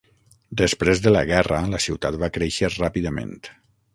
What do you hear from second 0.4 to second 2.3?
Després de la guerra la ciutat